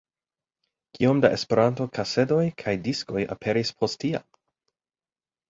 [0.97, 4.27] Kiom da Esperanto-kasedoj kaj diskoj aperis post tiam!